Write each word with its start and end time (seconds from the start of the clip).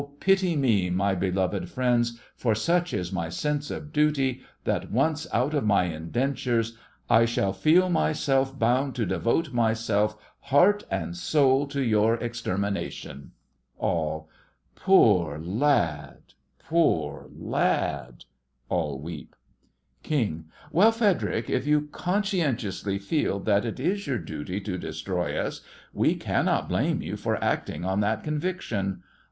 pity 0.19 0.55
me, 0.55 0.89
my 0.89 1.13
beloved 1.13 1.69
friends, 1.69 2.19
for 2.35 2.55
such 2.55 2.91
is 2.91 3.11
my 3.11 3.29
sense 3.29 3.69
of 3.69 3.93
duty 3.93 4.41
that, 4.63 4.89
once 4.91 5.27
out 5.31 5.53
of 5.53 5.63
my 5.63 5.83
indentures, 5.83 6.75
I 7.07 7.25
shall 7.25 7.53
feel 7.53 7.87
myself 7.87 8.57
bound 8.57 8.95
to 8.95 9.05
devote 9.05 9.53
myself 9.53 10.17
heart 10.39 10.83
and 10.89 11.15
soul 11.15 11.67
to 11.67 11.83
your 11.83 12.15
extermination! 12.15 13.33
ALL: 13.77 14.27
Poor 14.73 15.37
lad— 15.37 16.33
poor 16.67 17.27
lad! 17.31 18.25
(All 18.69 18.99
weep) 18.99 19.35
KING: 20.01 20.45
Well, 20.71 20.91
Frederic, 20.91 21.47
if 21.47 21.67
you 21.67 21.89
conscientiously 21.91 22.97
feel 22.97 23.39
that 23.41 23.65
it 23.65 23.79
is 23.79 24.07
your 24.07 24.17
duty 24.17 24.59
to 24.61 24.79
destroy 24.79 25.37
us, 25.37 25.61
we 25.93 26.15
cannot 26.15 26.67
blame 26.67 27.03
you 27.03 27.17
for 27.17 27.35
acting 27.43 27.85
on 27.85 27.99
that 27.99 28.23
conviction. 28.23 29.03